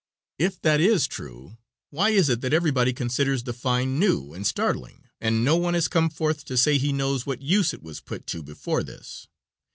"If 0.39 0.59
that 0.63 0.81
is 0.81 1.05
true, 1.05 1.59
why 1.91 2.09
is 2.09 2.27
it 2.27 2.41
that 2.41 2.53
everybody 2.55 2.91
considers 2.91 3.43
the 3.43 3.53
find 3.53 3.99
new 3.99 4.33
and 4.33 4.47
startling, 4.47 5.03
and 5.19 5.45
no 5.45 5.55
one 5.57 5.75
has 5.75 5.87
come 5.87 6.09
forth 6.09 6.43
to 6.45 6.57
say 6.57 6.79
he 6.79 6.91
knows 6.91 7.27
what 7.27 7.43
use 7.43 7.71
it 7.71 7.83
was 7.83 8.01
put 8.01 8.25
to 8.25 8.41
before 8.41 8.81
this? 8.81 9.27